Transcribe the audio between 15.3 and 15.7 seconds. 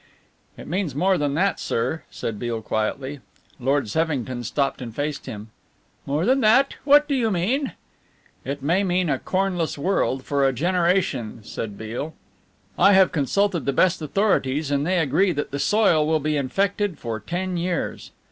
that the